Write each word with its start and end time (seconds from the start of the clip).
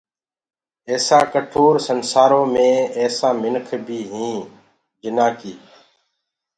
ايسآ 0.89 1.19
ڪٺور 1.33 1.73
سنسآرو 1.87 2.41
ايسآ 2.99 3.29
مِنک 3.41 3.67
بي 3.85 3.99
هيٚنٚ 4.11 4.49
جنآ 5.01 5.27
ڪي 5.39 5.53